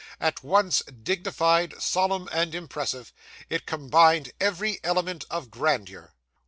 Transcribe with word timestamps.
At 0.19 0.41
once 0.43 0.81
dignified, 0.85 1.79
solemn, 1.79 2.27
and 2.31 2.55
impressive, 2.55 3.13
it 3.51 3.67
combined 3.67 4.31
every 4.39 4.79
element 4.83 5.25
of 5.29 5.51
grandeur. 5.51 6.15